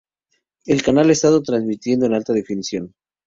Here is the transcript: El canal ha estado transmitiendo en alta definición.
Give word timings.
El 0.65 0.81
canal 0.81 1.09
ha 1.09 1.11
estado 1.11 1.43
transmitiendo 1.43 2.07
en 2.07 2.15
alta 2.15 2.33
definición. 2.33 2.95